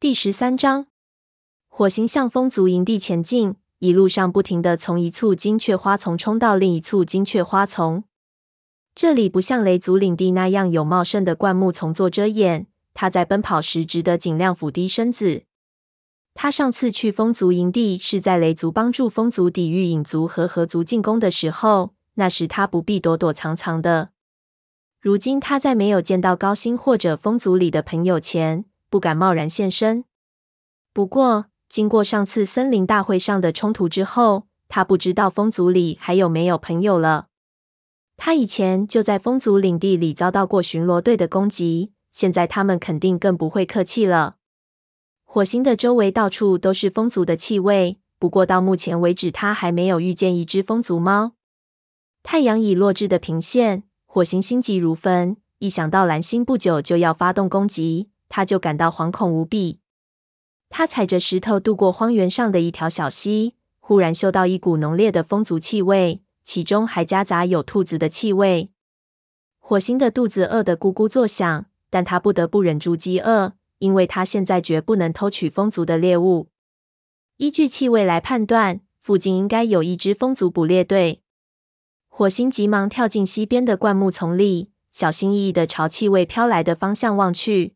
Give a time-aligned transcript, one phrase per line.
[0.00, 0.86] 第十三章，
[1.68, 8.04] 火星向风族营地前进，一路上不停的从一簇金雀花丛冲到另一簇金雀花丛。
[8.94, 15.42] 这里不像雷族领地那样有茂盛的灌木丛做遮掩，他在奔跑时只得尽量俯低身子。
[16.32, 24.12] 他上次去风族营地是在雷族帮助风族抵御影族和河族进攻的时候，那时他不必躲躲藏藏的。
[24.98, 30.04] 如今他在没有见到高星或者风族里的朋友前，不敢贸然现身。
[30.92, 37.28] 不过，经过上次森林大会上的冲突之后，他不知道风族里还有没有朋友了。
[38.16, 44.36] 他以前就在风族领地里遭到过巡逻队的攻击，现在他们肯定更不会客气了。
[45.24, 51.32] 火星的周围到处都是风族的气味，不过到目前为止，他还没有遇见一只风族猫。
[52.22, 58.09] 太阳已落至的平线，火星心急如焚，一想到蓝星不久就要发动攻击。
[58.30, 59.80] 他就感到惶恐无比。
[60.70, 68.70] 他踩着石头渡过荒原上的一条小溪，忽然嗅到一股浓烈的风族气味，其中还夹杂有兔子的气味。
[69.58, 76.48] 火星的肚子饿得咕咕作响，但他不得不忍住饥饿，因为他现在绝不能偷取风族的猎物。
[77.36, 81.22] 依据气味来判断，附近应该有一支风族捕猎队。
[82.08, 87.74] 火星急忙跳进溪边的灌木丛里，小心翼翼地朝气味飘来的方向望去。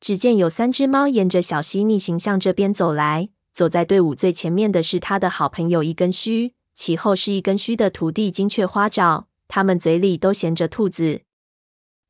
[0.00, 3.30] 只见有三只猫沿着小溪逆行向这边走来。
[3.52, 9.26] 走在队伍最前面的是他的好朋友一根须，其后是一根须的徒弟金雀花爪。
[9.48, 11.22] 他们嘴里都衔着兔子。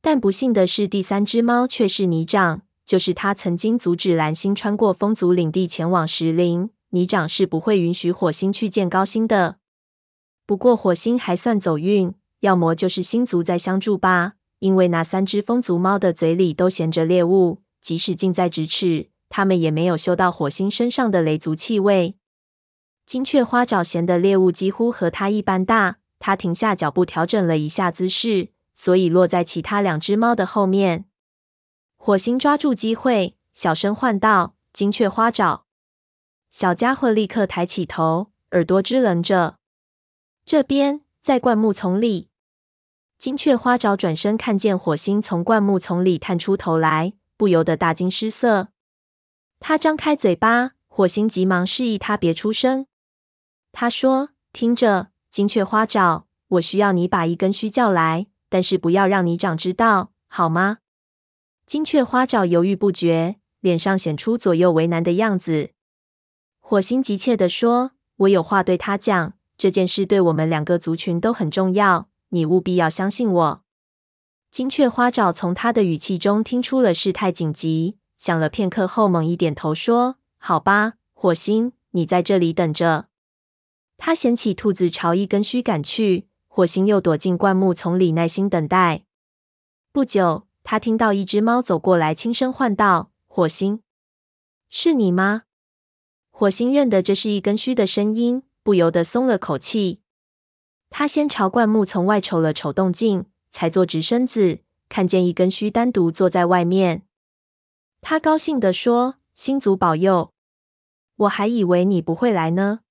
[0.02, 6.70] 但不幸的是，第三只猫却是泥掌，就是他曾经阻止蓝星穿过风族领地前往石林。
[6.90, 9.56] 泥掌是不会允许火星去见高星的。
[10.46, 17.58] 不过火星还算走运，要么就是星族在相助吧，因为那三只风族猫的嘴里都衔着猎物。
[17.88, 22.16] 即使近在咫尺，他们也没有嗅到火星身上的雷族气味。
[23.06, 31.06] 金雀花爪衔的猎物几乎和它一般大，它停下脚步，调整了一下姿势，所以落在其他两只猫的后面。
[31.96, 35.64] 火星抓住机会，小声唤道：“金雀花爪！”
[36.52, 39.56] 小家伙立刻抬起头，耳朵支棱着。
[40.44, 42.28] 这边，在灌木丛里。
[43.16, 47.14] 金雀花爪转身看见火星从灌木丛里探出头来。
[47.38, 48.68] 不由得大惊失色，
[49.60, 52.86] 他张开嘴巴，火星急忙示意他别出声。
[53.70, 60.78] 他说：“听着，金雀花爪，我需要你把一根须叫来，但是不要让泥掌知道，好吗？”
[61.64, 65.70] 金雀花爪犹豫不决，脸上显出左右为难的样子。
[66.58, 73.64] 火星急切地说：“我有话对他讲，这件事对我们两个族群都很重要，你务必要相信我。”
[74.50, 83.08] 金雀花爪从他的语气中听出了事态紧急，想了片刻后，猛一点头说：“好吧，火星，你在这里等着。”
[83.98, 89.04] 他捡起兔子朝一根须赶去，火星又躲进灌木丛里耐心等待。
[89.92, 93.82] 不久，他听到一只猫走过来，轻声唤道：“火星，
[94.68, 95.42] 是你吗？”
[96.30, 100.00] 火星认得这是一根须的声音，不由得松了口气。
[100.90, 103.26] 他先朝灌木丛外瞅了瞅动静。
[103.58, 107.02] 才坐直身子，看见一根须单独坐在外面。
[108.00, 110.32] 他高兴地说：“星族保佑！
[111.16, 112.82] 我还以为你不会来呢。”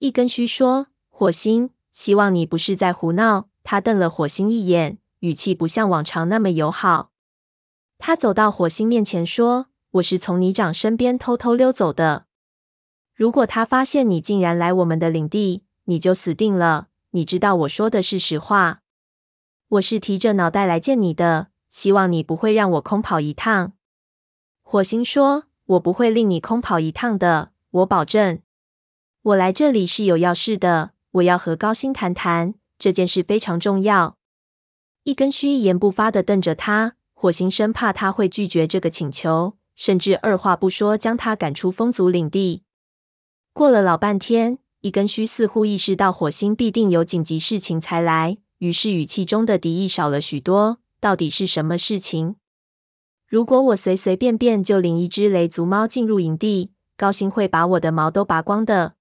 [0.00, 7.12] 一根须说：“火星，希望你不是在胡闹。”他瞪了火星一眼，语气不像往常那么友好。
[7.96, 12.26] 他走到火星面前说：“我是从泥掌身边偷偷溜走的。
[13.14, 16.88] 如果他发现你竟然来我们的领地，你就死定了。
[17.10, 18.82] 你知道我说的是实话。”
[19.70, 23.72] 我是提着脑袋来见你的，希望你不会让我空跑一趟。
[24.62, 28.40] 火星说：“我不会令你空跑一趟的，我保证。
[29.22, 34.16] 我来这里是有要事的，我要和高星谈谈，这件事非常重要。”
[35.02, 42.62] 一根须一言不发的瞪着他，火星生怕他会拒绝这个请求，甚至二话不说将他赶出风族领地。
[43.52, 48.38] 过了老半天，一根须似乎意识到火星必定有紧急事情才来。
[48.58, 50.78] 于是语气中的敌意少了许多。
[50.98, 52.36] 到底是什么事情？
[53.26, 58.94] 如果我随随便便就领一只雷族猫进入营地，高星会把我的毛都拔光的。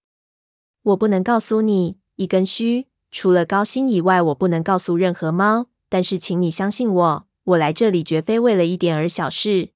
[0.84, 2.88] 我不能告诉你，一根须。
[3.12, 5.68] 除了高星以外，我不能告诉任何猫。
[5.88, 9.70] 但是，请你相信我，我来这里绝非为了一点儿小事。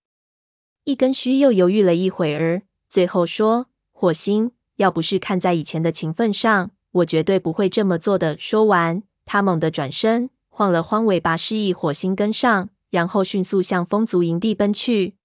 [0.84, 9.04] 一根须又犹豫了一会儿，最后说：“火星，要不是看在以前的情分上，我绝对不会这么做的。”说完。
[9.32, 15.18] 他猛地转身，晃了晃尾巴，示意火星跟上，然后迅速向风族营地奔去。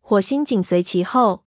[0.00, 1.42] 火星紧随其后。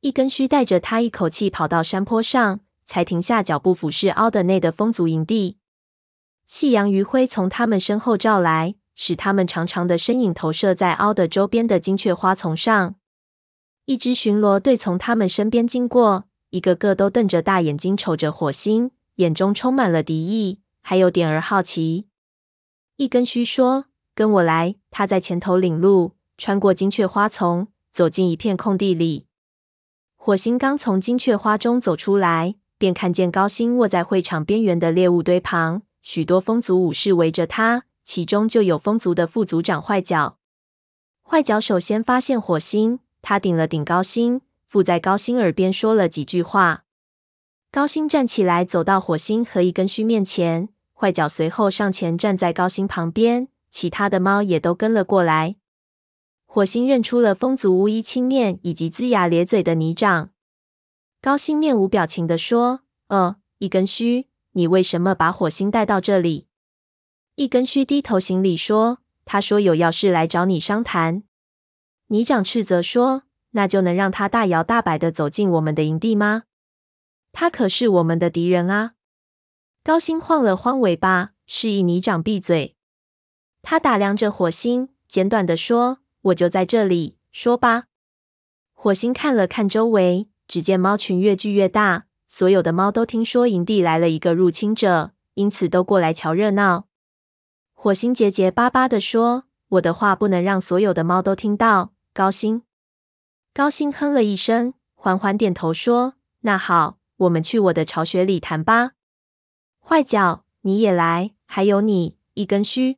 [0.00, 5.58] 一根须带着他一口气跑到山坡上，才停下脚步，俯视凹的内的风族营地。
[6.46, 12.94] 夕阳余晖从他们身后照来，使他们长长的身影投射在凹的周边的金雀花丛上。
[13.84, 22.08] 一支巡逻队从他们身边经过，一个个都瞪着大眼睛瞅着火星，眼中充满了敌意，还有点儿好奇。
[22.96, 29.26] 一根须说：“跟我来。”他在前头领路，穿过金雀花丛，走进一片空地里。
[30.14, 40.36] 火星刚从金雀花中走出来，便看见高星卧在会场边缘的猎物堆旁，许多风族武士围着他，其中就有风族的副族长坏角。
[41.22, 43.00] 坏角首先发现火星。
[43.22, 46.84] 他顶了顶高星，附在高星耳边说了几句话。
[47.72, 50.68] 高星站起来，走到火星和一根须面前。
[50.94, 55.56] 坏角随后上前站在高星旁边，其他的猫也都跟了过来。
[56.46, 60.30] 火星认出了风族乌衣青面以及龇牙咧嘴的泥掌。
[61.20, 66.46] 高星面无表情地说：“呃，一根须，你为什么把火星带到这里？”
[67.34, 71.24] 一根须低头行礼说：“他说有要事来找你商谈。”
[72.08, 76.44] 泥掌斥责说：“那就能让他大摇大摆的走进我们的营地吗？
[77.32, 78.92] 他可是我们的敌人啊！”
[79.84, 82.74] 高星晃了晃尾巴，示意泥掌闭嘴。
[83.60, 85.98] 他打量着火星，简短的说
[86.32, 87.84] ：“我就在这里，说吧。”
[88.72, 96.86] 火星看了看周围，只见猫群越聚越大，所有的猫都听说营地来了一个入侵者，因此都过来瞧热闹。
[97.74, 102.62] 火星结结巴巴的说：“我的话不能让所有的猫都听到。”高星，
[103.52, 108.92] 高星哼了一声，缓缓点头说：“那好，我们去我的巢穴里谈吧。”
[109.86, 112.96] 坏角，你也来，还有你，一根须。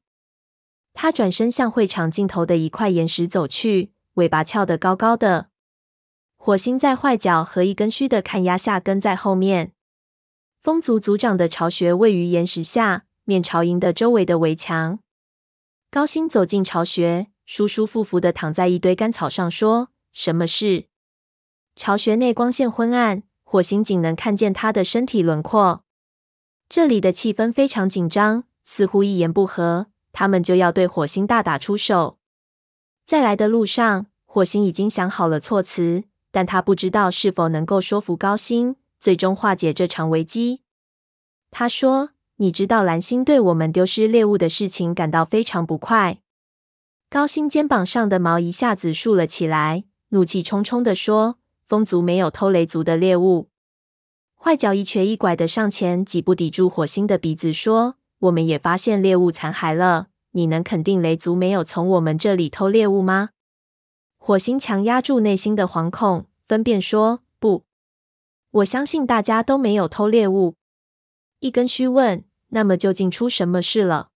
[0.94, 5.48] 他转身向会场尽头的一块岩石走去，尾巴翘得高高的。
[6.36, 9.72] 火星在坏角和一根须的看押下跟在后面。
[10.62, 15.00] 风族族长的巢穴位于岩石下，面朝营的周围的围墙。
[15.90, 17.26] 高星走进巢穴。
[17.44, 20.86] 舒舒服服的躺在一堆干草上，说：“什么事？”
[21.76, 25.84] 巢穴内光线昏暗，火星仅能看见他的身体轮廓。
[26.68, 32.18] 这里的气氛非常紧张，似乎一言不合，他们就要对火星大打出手。
[33.04, 40.62] 在来的路上，火星已经想好了措辞，但他不知道是否能够说服高星，最终化解这场危机。
[41.52, 46.19] 他说：“你知道蓝星对我们丢失猎物的事情感到非常不快。”
[47.08, 53.48] 高星肩膀上的毛一下子竖了起来，怒气冲冲地说：“风族没有偷雷族的猎物。”
[54.46, 60.06] 坏脚一瘸一拐地上前几步，抵住火星的鼻子，说：“我们也发现猎物残骸了。
[60.31, 63.31] 你能肯定雷族没有从我们这里偷猎物吗？”
[64.19, 67.64] 火星强压住内心的惶恐，分辨说：“不，
[68.52, 70.54] 我相信大家都没有偷猎物。”
[71.40, 72.22] 一根须问
[72.54, 74.10] ：“那么究竟出什么事了？”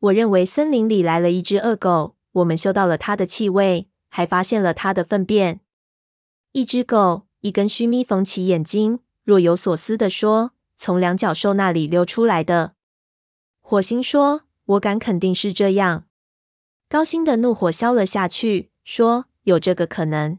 [0.00, 5.60] 我认为森林里来了一只恶狗，我们嗅到了它的气味，还发现了它的粪便。
[6.52, 12.72] 一只狗，一根须眯缝起眼睛，若有所思地说：“从两脚兽那里溜出来的。”
[13.60, 16.06] 火星说：“我敢肯定是这样。”
[16.88, 20.38] 高星的怒火消了下去，说：“有这个可能。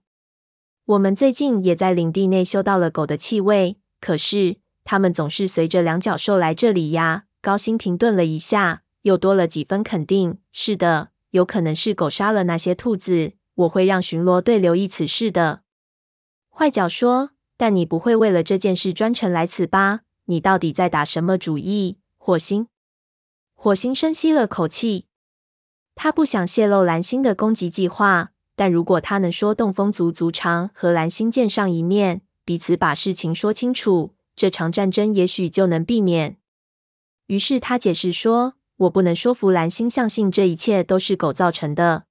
[0.85, 8.81] 我们最近也在领地内嗅到了狗的气味，可是它们总是随着两脚兽来这里呀。”高星停顿了一下。
[9.03, 10.39] 又多了几分肯定。
[10.51, 13.33] 是的，有可能是狗杀了那些兔子。
[13.53, 15.61] 我会让巡逻队留意此事的。
[16.49, 20.03] 坏角说：“但你不会为了这件事专程来此吧？
[20.27, 22.69] 你到底在打什么主意？”火星，
[23.53, 25.07] 火星深吸了口气。
[25.95, 36.37] 他不想泄露蓝星的攻击计划，但如果他能说动风族族长和蓝星见上一面，彼此把事情说清楚，这场战争也许就能避免。
[37.27, 38.53] 于是他解释说。
[38.79, 42.05] 我不能说服蓝星相信这一切都是狗造成的。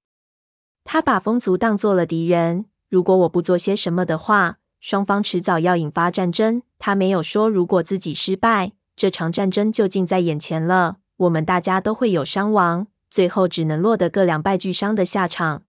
[0.85, 2.67] 他把风族当做了敌人。
[2.91, 6.63] 如果我不做些什么的话，双方迟早要引发战争。
[6.79, 15.65] 他没有说如果自己失败，这场战争就近在眼前了，我们大家都会有伤亡，最后只能落得个两败俱伤的下场。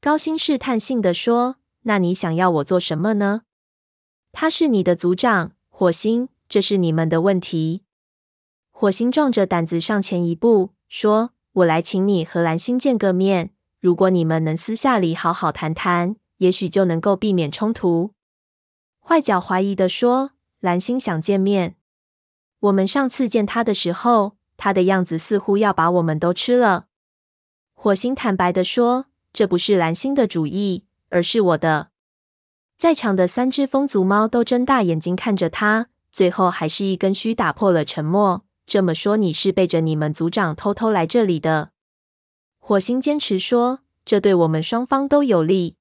[0.00, 3.42] 高星试探性地说：“那你想要我做什么呢？”
[4.32, 7.82] 他是你的族长，火星，这是你们的问题。
[8.70, 13.52] 火星壮着胆子上前一步，说：“我来请你和蓝星见个面。
[13.80, 18.12] 如果你们能私下里好好谈谈，也许就能够避免冲突。”
[19.08, 21.76] 坏角怀疑地说：“蓝星想见面？
[22.58, 26.86] 我们上次见他的时候，他的样子似乎要把我们都吃了。”
[27.72, 31.90] 火星坦白地说：“这不是蓝星的主意，而是我的。
[32.76, 38.44] 在场的三只风族猫都睁大眼睛看着他，最后还是一根须打破了沉默。
[38.66, 41.70] 这么说，你是背着你们族长偷偷来这里的？
[42.58, 45.76] 火星坚持说，这对我们双方都有利。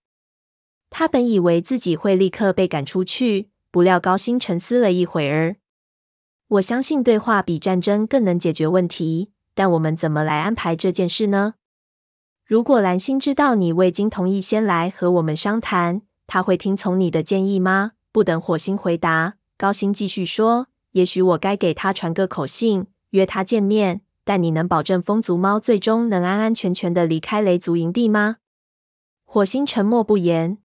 [0.97, 5.57] 他本以为自己会立刻被赶出去，不料高星沉思了一会儿。
[6.47, 11.55] 我相信对话比战争更能解决问题，但我们怎么来安排这件事呢？
[12.45, 17.91] 如果蓝星知道你未经同意先来和我们商谈，他会听从你的建议吗？
[18.13, 23.99] 不等火星回答，高星继续说：“也许我该给他传个口信，约他见面。
[24.23, 28.37] 但你能保证风族猫最终能安安全全的离开雷族营地吗？”
[29.27, 30.59] 火星沉默不言。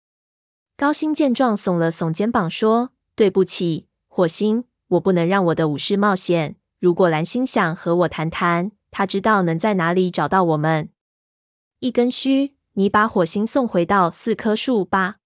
[0.78, 6.54] 高星见状，耸了耸肩膀，说：“对不起，火星，我不能让我的武士冒险。
[6.78, 10.90] 如果蓝星想和我谈谈，他知道能在哪里找到我们。”
[11.80, 15.16] 一根须，你把火星送回到四棵树吧。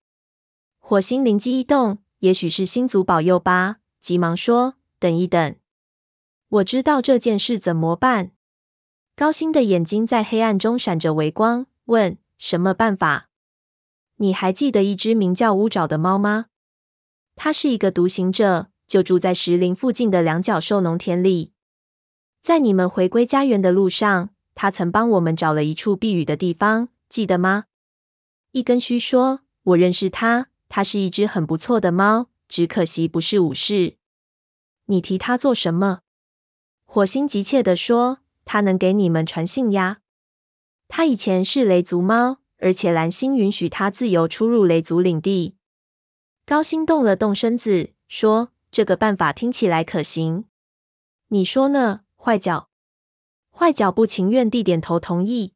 [0.79, 5.55] 火星灵机一动，也许是星族保佑吧，急忙说：“等一等，
[6.49, 8.31] 我知道这件事怎么办。”
[9.15, 13.29] 高星的眼睛在黑暗中闪着微光，问：“什么办法？”
[14.23, 16.47] 你还记得一只名叫乌爪的猫吗？
[17.35, 21.51] 它是一个独行者，就住在石林附近的两角兽农田里。
[22.41, 27.65] 在你们回归家园的路上，它曾帮我们找了一处避雨的地方，记得吗？
[28.53, 33.97] 一根须说：“我认识它。”它是一只很不错的猫，只可惜不是武士。
[34.87, 36.03] 你提它做什么？
[36.85, 39.99] 火星急切地说：“它能给你们传信呀。
[40.87, 45.57] 它以前是雷族猫，而且蓝星允许它自由出入雷族领地。”
[46.47, 50.47] 高星动了动身子，说：“这个办法听起来可行。
[51.29, 52.71] 你说呢，坏脚？”
[53.55, 55.53] 坏脚不情愿地点头同意。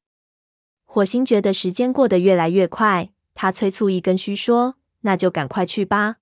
[0.85, 4.77] 火星觉得时间过得越来越快，他催促一根须说。
[5.01, 6.17] 那就赶快去吧，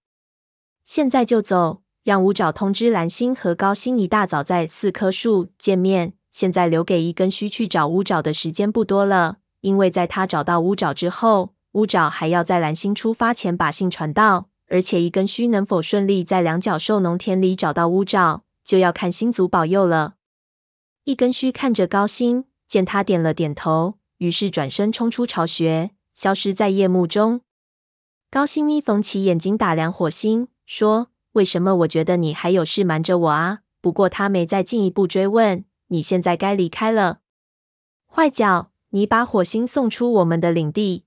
[0.84, 1.82] 现在就走。
[2.02, 6.12] 让乌爪通知蓝星和高星，一大早在四棵树见面。
[6.30, 14.50] 现在留给一根须去找乌爪的时间不多了，因为在他找到乌爪之后，乌爪还要在蓝星出发前把信传到。
[14.68, 20.16] 而且一根须能否顺利在两角兽农田里找到乌爪，就要看星族保佑了。
[21.04, 27.40] 一根须看着高星，见他点了点头，于是转身冲出巢穴，消失在夜幕中。
[28.30, 35.64] 高星眯缝起眼睛打量火星，说：“为什么我觉得你还有事瞒着我啊？”不过他没再进一步追问。
[35.88, 37.20] 你现在该离开了。
[38.06, 41.04] 坏脚，你把火星送出我们的领地。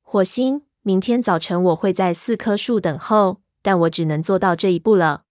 [0.00, 5.24] 火星，明天早晨我会在四棵树等候，但我只能做到这一步了。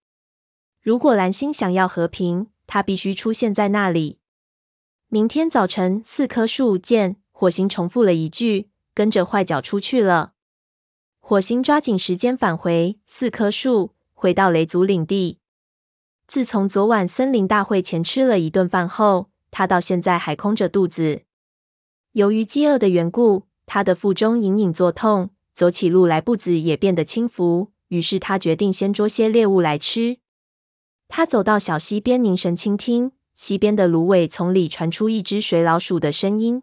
[0.83, 4.19] 如果蓝星想要和平，他必须出现在那里。
[5.07, 7.17] 明天早晨四棵树见。
[7.31, 10.33] 火星重复了一句，跟着坏脚出去了。
[11.19, 15.39] 火星抓紧时间返回四棵树，回到雷族领地。
[16.27, 21.23] 自从昨晚森林大会前吃了一顿饭后，他到现在还空着肚子。
[22.13, 27.71] 由于饥饿的缘故，他的腹中隐隐作痛，走起路来步子也变得轻浮。
[27.87, 30.17] 于是他决定先捉些猎物来吃。
[31.07, 36.61] 他走到小溪边，凝神倾听，溪边的芦苇丛里传出一只水老鼠的声音。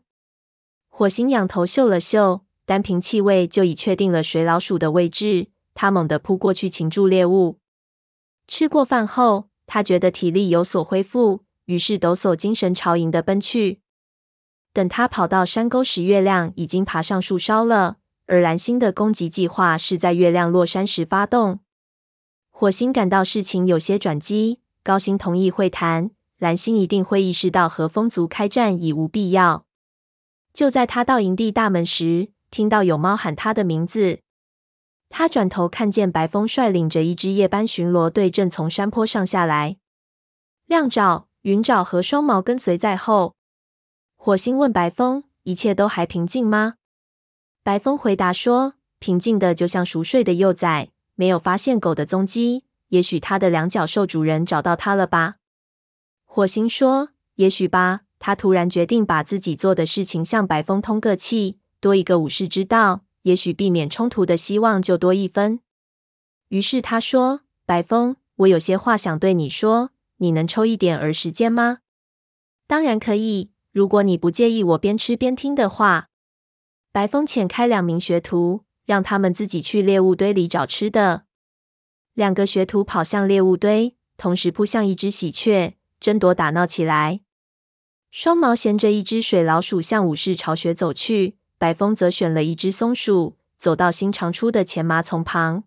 [0.89, 2.43] 火星仰头嗅了嗅。
[2.67, 7.59] 单凭气味就已确定了水老鼠的位置，他猛地扑过去擒住猎物。
[8.47, 13.81] 吃过饭后，他觉得体力有所恢复，于是抖擞精神朝营地奔去。
[14.73, 17.97] 等他跑到山沟时，月亮已经爬上树梢了，
[18.27, 21.61] 而蓝星的攻击计划是在月亮落山时发动。
[22.51, 29.65] 火星感到事情有些转机，高星同意会谈，蓝星一定会意识到和风族开战已无必要。
[30.53, 34.21] 就在他到营地大门时，听到有猫喊他的名字，
[35.09, 39.79] 他转头看见白风率领着一支夜班巡逻队正从山坡上下来，
[40.67, 43.35] 亮爪、云爪和双毛跟随在后。
[44.23, 46.75] 火星问白风：“一切都还平静吗？”
[47.65, 52.65] 白风回答说：“平静的就像熟睡的幼崽，没有发现狗的踪迹。
[52.89, 55.37] 也许他的两脚兽主人找到它了吧？”
[56.27, 61.59] 火星说：“也许吧。”他突然决定把自己做的事情向白风通个气。
[61.81, 65.61] 多一个武士知道，也许避免冲突的希望就多一分。
[66.49, 71.79] 于是他说：“白风，我有些话想对你说，你能抽一点儿时间吗
[72.69, 76.09] ？”“当然可以，如果你不介意我边吃边听的话。”
[76.93, 81.25] 白风遣开两名学徒，让他们自己去猎物堆里找吃的。
[82.15, 87.21] 两个学徒跑向猎物堆，同时扑向一只喜鹊，争夺打闹起来。
[88.11, 91.37] 双毛衔着一只水老鼠向武士巢穴走去。
[91.57, 95.65] 白风则选了一只松鼠，走到新长出的前麻丛旁。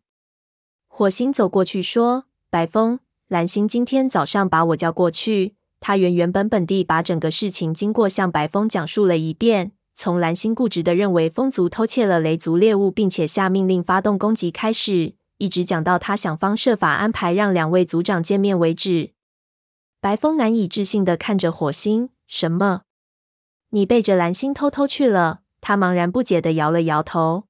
[0.88, 9.74] 火星走过去说：“白风，蓝星今天早上把我叫过去，他原原本本地把整个事情经过向白风讲述了一遍。
[9.94, 19.12] 从蓝星固执的认为风族偷窃了雷族猎物，并且下命令发动攻击开始，一直讲到他想方设法安排让两位族长见面为止。”
[20.00, 22.84] 白风难以置信的看着火星：“什么？
[23.72, 27.44] 你背着蓝星偷偷去了？”他茫然不解地摇了摇头。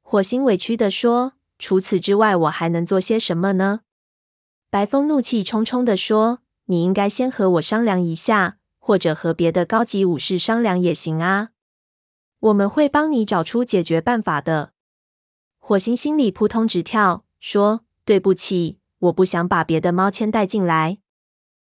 [0.00, 3.80] 火星委屈地说：“除此之外，我还能做些什么呢？”
[4.70, 11.50] 白风怒气冲冲地说：“你应该先和我商量一下，或者和别的高级武士商量也行啊。
[12.40, 14.72] 我们会帮你找出解决办法的。”
[15.58, 20.98] 火星心里扑通直跳，说：“对不起，我不想把别的猫牵带进来。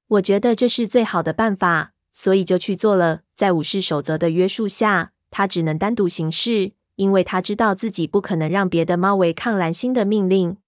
[0.07, 3.23] 我觉得这是最好的办法，所以就去做了。
[3.35, 10.59] 在武士守则的约束下。”他只能单独行事，因为他知道自己不可能让别的猫违抗蓝星的命令。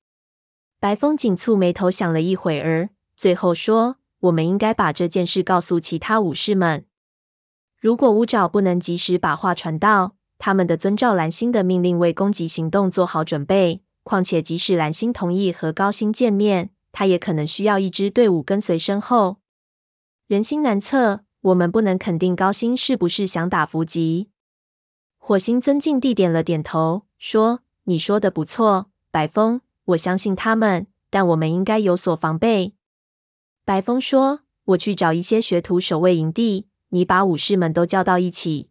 [0.80, 6.87] 白风紧蹙眉头，想了一会儿，最后说：“我们应该把这件事告诉其他武士们。
[7.78, 13.83] 如果乌爪不能及时把话传到，他们得遵照蓝星的命令为攻击行动做好准备。
[14.02, 19.38] 况且，即使蓝星同意和高星见面，他也可能需要一支队伍跟随身后。
[20.26, 24.31] 人心难测，我们不能肯定高星是不是想打伏击。”
[25.19, 32.75] 火星尊敬地点了点头，说：“你说的不错，白风，我相信他们，但我们应该有所防备。”
[33.66, 38.68] 白风说：“我去找一些学徒守卫营地，你把武士们都叫到一起。”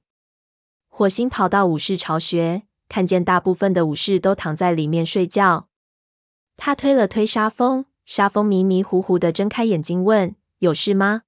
[0.87, 5.67] 火星跑到武士巢穴，看见大部分的武士都躺在里面睡觉。
[6.57, 11.23] 他推了推沙风，沙风迷迷糊糊的睁开眼睛，问：“有事吗？”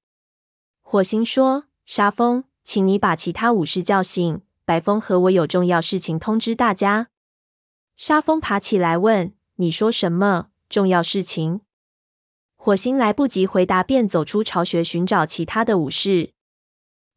[0.83, 7.09] 火星说：“沙风，请你把其他武士叫醒。”白风和我有重要事情通知大家。
[7.95, 11.61] 沙风爬起来问：“你说什么重要事情？”
[12.65, 16.31] 火星来不及回答，便走出巢穴寻找其他的武士。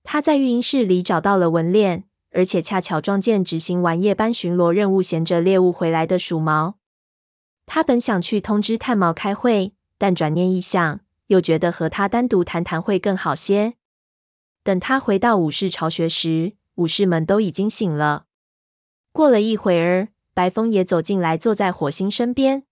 [0.04, 6.74] 他在育婴室里找到了文链，而且恰巧撞见执行完夜班巡逻任务、衔着猎物回来的鼠毛。
[7.64, 13.72] 他本想去通知炭毛开会，但转念一想，又觉得和他单独谈谈会更好些。
[14.62, 18.26] 等他回到武士巢穴时，武士们都已经醒了。
[19.12, 22.64] 过了一会儿，白风也走进来，坐在火星身边。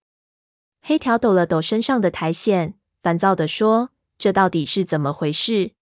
[0.88, 5.72] 黑条抖了抖身上的苔藓，烦躁地说：“这到底是怎么回事？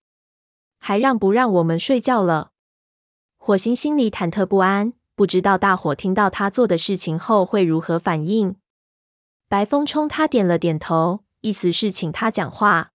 [0.79, 2.53] 还让不让我们睡觉了？”
[3.37, 8.57] 火星心里忐忑不安，不知道大伙听到他做的事情后会如何反应。
[9.47, 12.93] 白风冲他点了点头，意思是请他讲话。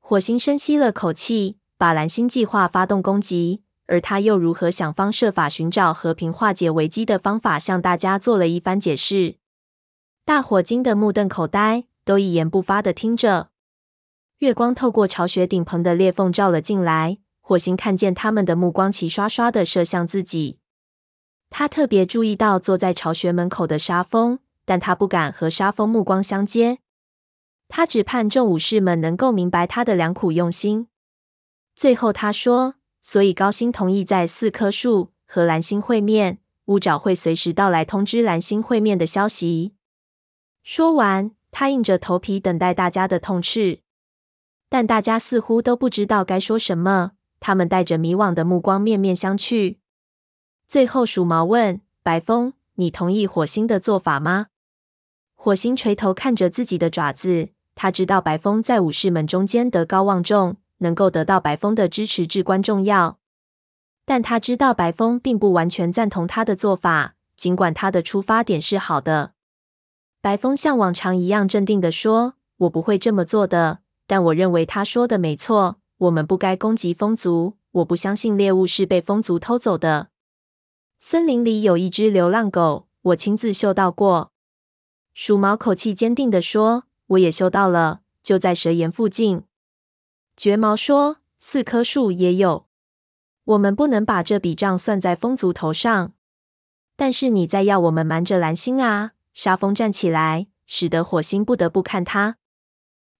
[0.00, 3.60] 火星深吸了口气，把蓝星计划发动攻击。
[3.84, 9.37] 而他又如何想方设法寻找和平化解危机的方法，向大家做了一番解释。
[10.28, 13.48] 大伙惊得目瞪口呆，都一言不发地听着。
[14.40, 20.58] 月光透过巢穴顶棚的裂缝照了进来，火星看见他们的目光齐刷刷地射向自己。
[21.48, 26.80] 他特别注意到坐在巢穴门口的沙峰，但他不敢和沙峰目光相接。
[27.68, 30.88] 他只盼众武士们能够明白他的良苦用心。
[31.74, 32.74] 最后他说。
[33.00, 39.72] 所以高星同意在四棵树和蓝星会面，乌爪会随时到来通知蓝星会面的消息。
[40.70, 43.80] 说完，他硬着头皮等待大家的痛斥，
[44.68, 47.12] 但大家似乎都不知道该说什么。
[47.40, 49.78] 他们带着迷惘的目光面面相觑。
[50.66, 54.48] 最后，鼠毛问白风：“你同意火星的做法吗？”
[55.34, 60.58] 火星垂头看着自己的爪子，他知道白风在武士们中间德高望重。
[60.80, 63.18] 能够得到白风的支持至关重要，
[64.04, 69.32] 但他知道白风并不完全赞同他的做法，尽管他的出发点是好的。
[70.20, 75.78] 白风像往常一样镇定地说：“我不会这么做的，但我认为他说的没错。
[75.98, 77.56] 我们不该攻击风族。
[77.70, 80.08] 我不相信猎物是被风族偷走的。
[80.98, 84.32] 森林里有一只流浪狗，我亲自嗅到过。”
[85.14, 89.42] 鼠毛口气坚定地说：“我也嗅到了，就在蛇岩附近。”
[90.36, 92.66] 绝毛说：“四棵树也有，
[93.44, 96.12] 我们不能把这笔账算在风族头上。
[96.96, 102.38] 但是你在要我们瞒着蓝星啊？”沙风站起来，使得火星不得不看他。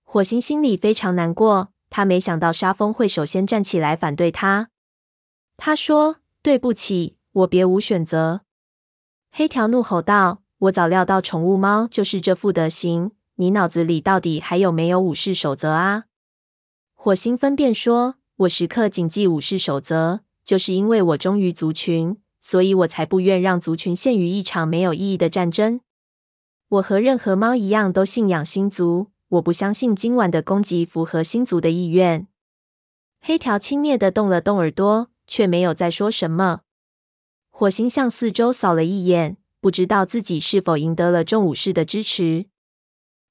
[0.02, 4.70] 火星心里非常难过，他没想到沙风会首先站起来反对他。
[5.56, 8.40] 他说：“对不起，我别无选择。”
[9.30, 16.06] 黑条怒吼道：“我早料到宠物猫就是这副德行，你脑子里到底还有没有武士守则啊？”
[16.98, 25.80] 火星分辨说：“我时刻谨记武士守则，就是因为我忠于族群，所以我才不愿让族群陷于一场没有意义的战争。
[26.68, 29.10] 我和任何猫一样，都信仰星族。
[29.28, 32.26] 我不相信今晚的攻击符合星族的意愿。
[33.20, 36.60] 黑条轻蔑地动了动耳朵，却没有再说什么。
[37.50, 42.46] 火星向四周扫了一眼，不知道自己是否赢得了众武士的支持。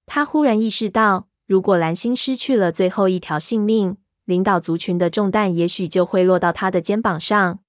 [0.08, 7.60] 他忽然意识到，如果蓝星失去了最后一条性命，领导族群的重担也许就会落到他的肩膀上。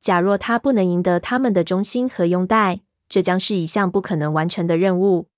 [0.00, 5.28] 假若他不能赢得他们的忠心和拥戴，这将是一项不可能完成的任务。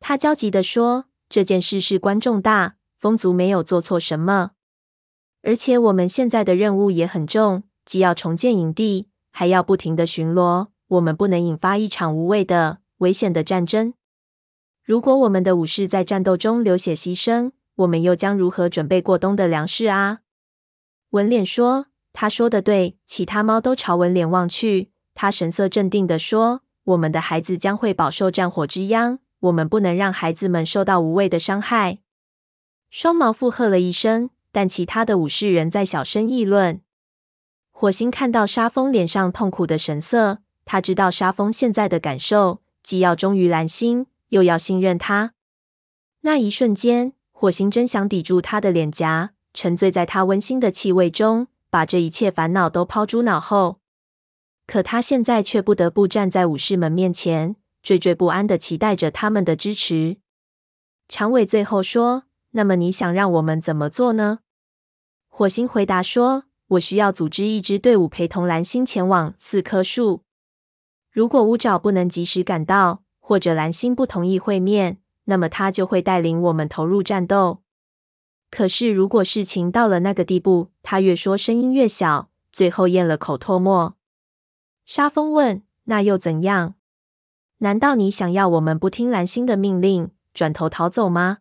[0.00, 4.52] 他焦急地说：“这件事事关重大，风族没有做错什么，
[5.42, 13.94] 而且我们现在的任务也很重，既要重建营地。”还要不停地巡逻，我们不能引发一场无谓的、危险的战争。
[14.84, 20.20] 如果我们的武士在战斗中流血牺牲，我们又将如何准备过冬的粮食啊？
[21.10, 24.92] 纹脸说：“他说的对。”其他猫都朝纹脸望去。
[25.14, 31.98] 他神色镇定地说：“我们的孩子将会饱受战火之殃，我们不能让孩子们受到无谓的伤害。”
[32.90, 36.80] 双毛附和了一声，但其他的武士仍在小声议论。
[37.70, 45.32] 火星看到沙蜂脸上痛苦的神色，他知道沙蜂现在的感受，既要忠于蓝星，又要信任他。
[46.20, 53.80] 那一瞬间，火星真想抵住他的脸颊，沉醉在他温馨的气味中，把这一切烦恼都抛诸脑后。
[54.66, 60.18] 可他现在却不得不站在武士们面前，惴惴不安地期待着他们的支持。
[61.08, 64.40] 长尾最后说：“那么你想让我们怎么做呢？”
[65.28, 66.44] 火星回答说。
[66.68, 70.22] 我需要组织一支队伍陪同蓝星前往四棵树。
[71.12, 77.62] 如果乌爪不能及时赶到，或者蓝星不同意会面，那么他就会带领我们投入战斗。
[78.50, 83.96] 可是，如果事情到了那个地步，他越说声音越小，最后咽了口唾沫。
[84.86, 86.74] 沙蜂问：“那又怎样？
[87.58, 91.38] 难道你想要我们不听蓝星的命令，转头逃走吗？”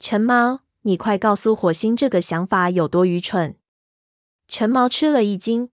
[0.00, 3.56] 陈毛，你快告诉火星这个想法有多愚蠢！
[4.48, 5.70] 陈毛吃了一惊，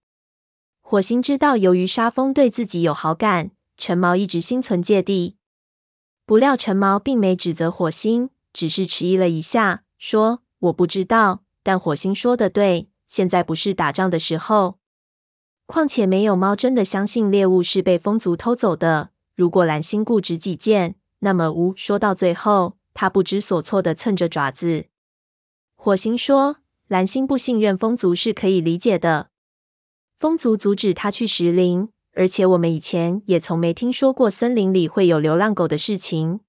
[0.82, 5.36] 火星知道，由于沙蜂对自己有好感，陈毛一直心存芥蒂。
[6.26, 14.78] 不料陈毛并没指责火星，只是迟疑了一下，说：“我不知道，但火星说的对，现在不是打仗的时候。
[15.66, 19.10] 况且没有猫真的相信猎物是被风族偷走的。
[19.36, 24.86] 如果蓝星固执己见，那么无说到最后，他不知所措地蹭着爪子。”
[25.74, 26.58] 火星说。
[26.86, 29.30] 蓝星不信任风族是可以理解的。
[30.12, 36.40] 风族阻止他去石林，而且我们以前也从没听说过森林里会有流浪狗的事情。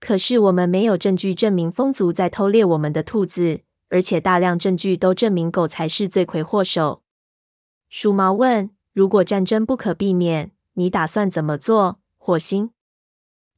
[0.00, 7.02] 可是我们没有证据证明风族在偷猎我们的兔子，而且大量证据都证明狗才是罪魁祸首。
[7.94, 12.70] 鼠毛问：“如果战争不可避免，你打算怎么做？”火星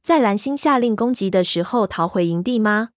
[0.03, 2.89] 在蓝星下令攻击的时候逃回营地吗？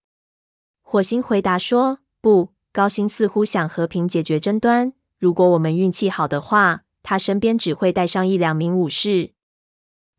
[0.81, 4.91] 火星回答说：“不。”高星似乎想和平解决争端。
[5.17, 9.31] 如果我们运气好的话，他身边只会带上一两名武士。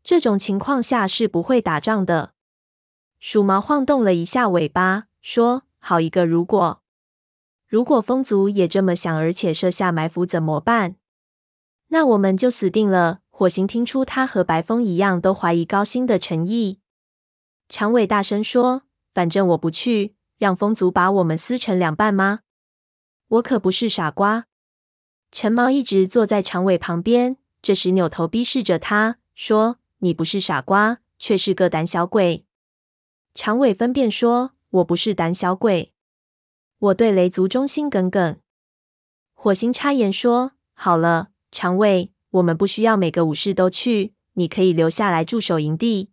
[0.03, 2.33] 这种情况下是不会打仗的。
[3.19, 6.81] 鼠毛晃动了一下尾巴，说：“好一个如果！
[7.67, 10.95] 如果风族也这么想，而且设下埋伏，怎么办？
[11.93, 16.79] 那我们就死定了。”火星听出他和白风一样都怀疑高星的诚意。
[17.67, 18.83] 长尾大声说
[19.15, 22.39] ：“反正我不去。”让风族把我们撕成两半吗？
[23.27, 24.45] 我可不是傻瓜。
[25.31, 32.45] 陈毛一直坐在长尾旁边，这时扭头逼视着他，说：“你不是傻瓜，却是个胆小鬼。”
[33.33, 35.93] 长尾分辨说：“我不是胆小鬼，
[36.77, 38.39] 我对雷族忠心耿耿。”
[39.33, 46.09] 火星插言说：“好了，长尾，我们不需要每个武士都去，你可以留下来驻守营地。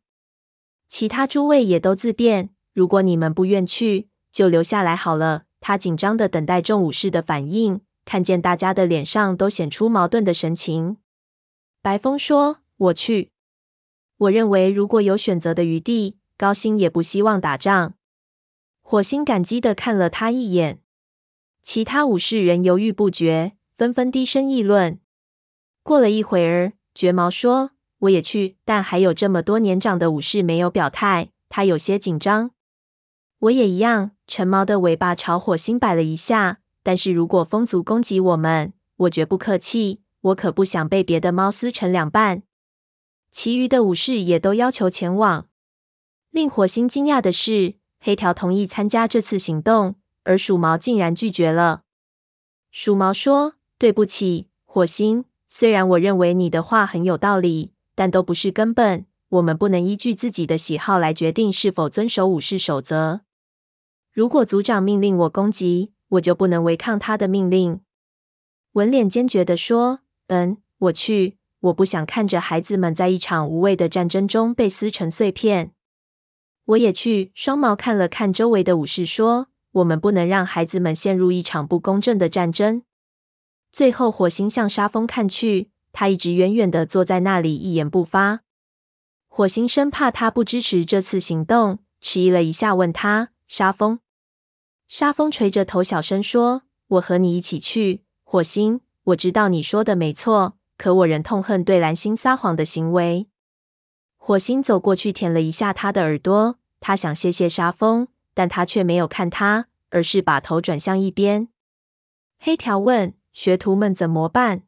[0.88, 5.44] 其他诸位也都自便，如果你们不愿去。”就留下来好了。
[5.58, 10.98] 他紧张地等待众武士的反应，看见大家的脸上都显出矛盾的神情。
[11.82, 13.32] 白风说：“我去。
[14.18, 17.94] 我认为如果有选择的余地，高星也不希望打仗。”
[18.82, 20.80] 火星感激地看了他一眼。
[21.62, 25.00] 其他武士仍犹豫不决，纷纷低声议论。
[25.88, 27.70] 过了一会儿，绝毛说
[28.00, 32.50] ：“我也去。”但还有这么多年长的武士没有表态，他有些紧张。
[33.38, 34.10] 我也一样。
[34.26, 40.02] 橙毛的尾巴朝火星摆了一下，但是如果风族攻击我们，我绝不客气。
[40.20, 42.42] 我可不想被别的猫撕成两半。
[43.30, 45.48] 其余的武士也都要求前往。
[46.28, 51.84] 令火星惊讶的是，黑条同意参加这次行动，而鼠毛竟然拒绝了。
[52.70, 59.06] 鼠毛说：“对不起，火星，虽然我认为你的话很有道理，但都不是根本。
[59.30, 63.20] 我们不能依据自己的喜好来决定是否遵守武士守则。
[64.12, 67.80] 如果族长命令我攻击，我就不能违抗他的命令。
[68.72, 71.36] 文脸坚决地说：“嗯，我去。
[71.60, 75.72] 我不想看着孩子们在一场无谓的战争中被撕成碎片。”
[76.64, 77.30] 我也去。
[77.34, 82.82] 双毛看了看周围的武士，说：“我们不能让孩子们陷入一场不公正的战争。”
[83.72, 88.40] 最后，火星向沙峰看去，他一直远远的坐在那里，一言不发。
[89.28, 94.00] 火星生怕他不支持这次行动，迟疑了一下，问他：“沙峰？”
[94.88, 103.28] 沙峰垂着头，小声说：“我和你一起去。”火星，我知道你说的没错，可我仍痛恨对蓝星撒谎的行为。
[104.16, 106.58] 火星走过去，舔了一下他的耳朵。
[106.80, 111.48] 他想谢谢沙峰，但他却没有看他，而是把头转向一边。
[112.38, 114.64] 黑条问：“学徒们怎么办？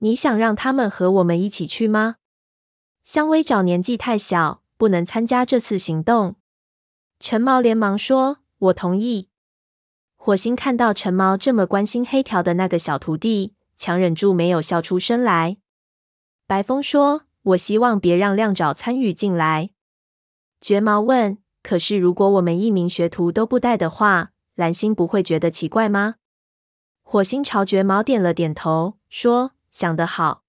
[0.00, 2.16] 你想让他们和我们一起去吗？”
[3.02, 6.36] 香威爪年纪太小，不能参加这次行动。
[7.18, 9.30] 陈毛连忙说：“我同意。”
[10.16, 15.56] 火星看到陈毛这么关心黑条的那个小徒弟，强忍住没有笑出声来。
[16.46, 19.70] 白风说：“我希望别让亮爪参与进来。”
[20.60, 26.16] 绝毛问：“可是如果我们一名学徒都不带的话，蓝星不会觉得奇怪吗？”
[27.10, 30.42] 火星朝绝毛点了点头，说：“想得好，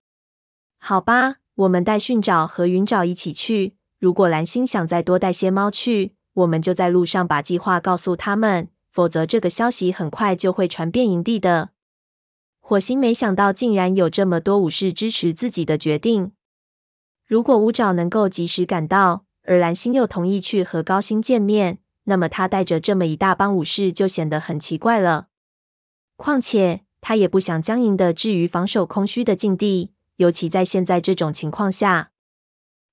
[0.78, 3.78] 好吧。”我们带训爪和云爪一起去。
[3.98, 8.68] 如果蓝星想再多带些猫去，我们就在路上把计划告诉他们。
[8.90, 11.70] 否则，这个消息很快就会传遍营地的。
[12.60, 16.34] 火星没想到，竟然有这么多武士支持自己的决定。
[17.26, 25.29] 如果乌爪能够及时赶到，而蓝星又同意去和高星见面，那么他带着这么一大帮武士就显得很奇怪了。
[26.20, 29.94] 况且，他也不想将营地置于防守空虚的境地。
[30.18, 32.12] 尤其在现在这种情况下，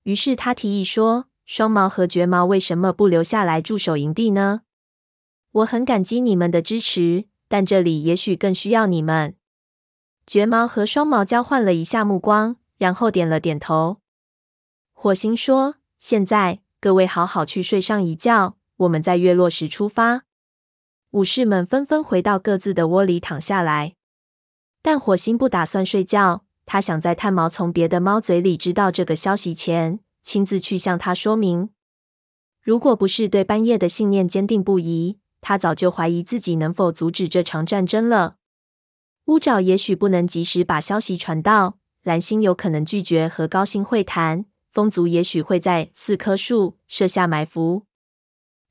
[0.04, 4.60] 于是他提议说：“双毛和绝毛为什么不留下来驻守营地呢？
[5.50, 9.34] 我很感激你们的支持，但这里也许更需要你们。”
[10.24, 13.96] 绝毛和双毛交换了一下目光，然后点了点头。
[14.92, 20.25] 火星说：“现在各位好好去睡上一觉，我们在月落时出发。”
[21.10, 23.94] 武士们纷纷回到各自的窝里躺下来，
[24.82, 26.44] 但火星不打算睡觉。
[26.66, 31.70] 他想在炭毛从别的猫嘴里知道这个消息前，亲自去向他说明。
[32.60, 38.38] 如果不是对半夜的信念坚定不移，他早就怀疑自己能否阻止这场战争了。
[39.26, 47.86] 乌爪也许不能及时把消息传到，蓝星有可能拒绝和高星会谈，风族也许会在四棵树设下埋伏。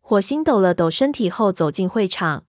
[0.07, 2.45] 火星抖了抖身体后走进会场，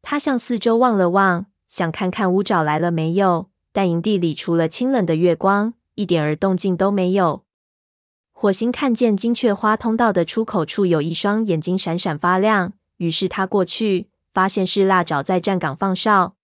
[0.00, 3.50] 他向四周望了望，想看看乌爪来了没有。
[3.70, 7.44] 但营地里除了清冷的月光，一点儿动静都没有。
[8.32, 16.34] 火星看见金雀花通道的出口处有一双眼睛闪闪发亮，于是他过去，发现是蜡爪在站岗放哨。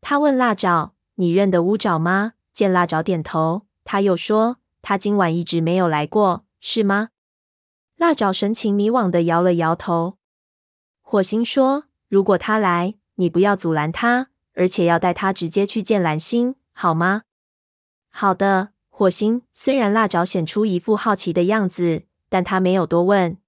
[0.00, 7.08] 他问蜡爪：“你认得乌爪吗？”见蜡爪点头，他又说：“他今晚一直没有来过，是吗？”
[7.98, 10.18] 蜡爪神情迷惘地摇了摇头。
[11.02, 17.22] 火星说：“如果他来，你不要阻拦他。”而且要带他直接去见蓝星，好吗？
[18.10, 19.42] 好的，火星。
[19.54, 23.38] 虽然蜡爪显出一副好奇的样子，但他没有多问。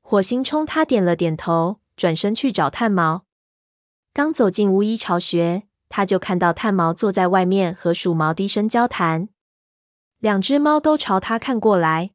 [0.00, 3.24] 火星冲他点了点头，转身去找炭毛。
[4.12, 9.28] 刚走进巫医巢穴，他就看到炭毛坐在外面和鼠毛低声交谈。
[10.18, 12.12] 两只猫都朝他看过来。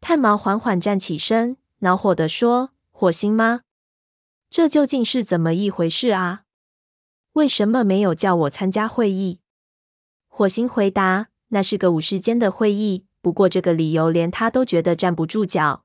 [0.00, 3.60] 炭毛缓缓站起身，恼火地说：“火星吗？
[4.48, 6.44] 这究竟是怎么一回事啊？”
[7.34, 9.40] 为什么没有叫我参加会议？
[10.26, 15.84] 火星回答：“那是个武士间的会议，不过这个理由连他都觉得站不住脚。”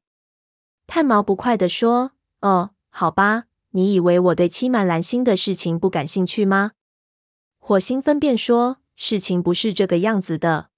[0.88, 6.72] 炭毛不快地说：“哦，好吧，你以为我对欺瞒蓝星的事情不感兴趣吗？”
[7.60, 10.70] 火星分辨说：“事情不是这个样子的，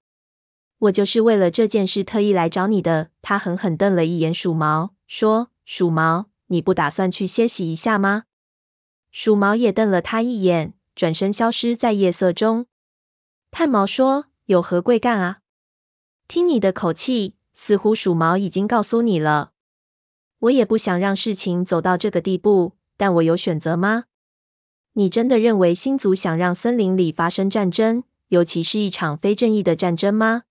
[0.78, 8.24] 我就是为了这件事特意来找你的。”他狠狠瞪了一眼鼠毛，说：“鼠毛，你不打算去歇息一下吗？”
[9.10, 12.66] 鼠毛也瞪了他一眼，转身消失在夜色中。
[13.50, 15.38] 炭毛说：“有何贵干啊？
[16.28, 19.52] 听你的口气，似乎鼠毛已经告诉你了。
[20.40, 24.04] 我也不想让事情走到这个地步，但我有选择吗？
[24.92, 30.42] 你真的认为星族想让森林里发生战争，尤其是一场非正义的战争吗？”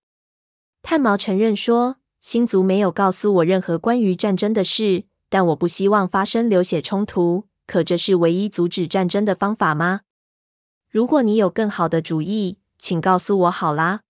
[0.82, 10.00] 炭毛承认说：“星族没有告诉我任何关于战争的事，但我不希望发生流血冲突。”可这是唯一阻止战争的方法吗？
[10.88, 14.00] 如果你有更好的主意，请告诉我好啦。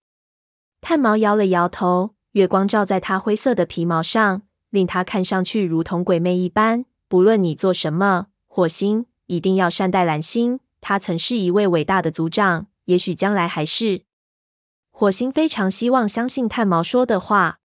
[0.80, 6.84] 炭毛摇了摇头，月光照在他灰色的皮毛上，令他看上去如同鬼魅一般。
[7.08, 10.60] 不论你做什么，火星一定要善待蓝星。
[10.80, 14.02] 他曾是一位伟大的族长，也许将来还是。
[15.00, 17.60] 火星非常希望相信炭毛说的话，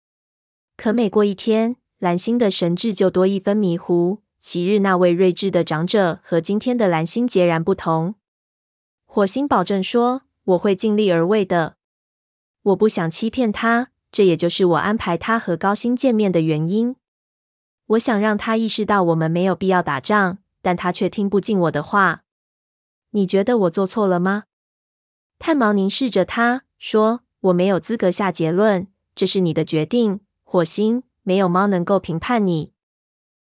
[0.78, 4.20] 可每过一天，蓝星的神智就多一分迷糊。
[4.40, 8.14] 昔日那位睿智的长者和今天的蓝星截然不同。
[9.06, 11.78] 火星保证说：“我会尽力而为的。
[12.62, 16.96] 我不想欺骗他，这也就是我安排他和高星见面的原因。”
[17.98, 22.26] 我想让他意识到我们没有必要打仗，但他却听不进我的话。
[23.10, 24.44] 你觉得我做错了吗？
[25.40, 30.20] 炭毛凝视着他说：“我没有资格下结论，这是你的决定。
[30.44, 32.73] 火星，没有猫能够评判你，